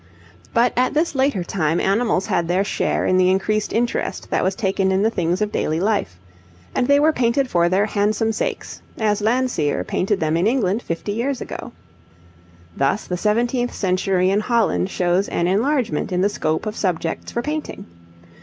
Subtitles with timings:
[0.51, 4.55] But at this later time animals had their share in the increased interest that was
[4.55, 6.17] taken in the things of daily life,
[6.73, 11.11] and they were painted for their handsome sakes, as Landseer painted them in England fifty
[11.11, 11.71] years ago.
[12.75, 17.43] Thus the seventeenth century in Holland shows an enlargement in the scope of subjects for
[17.43, 17.85] painting.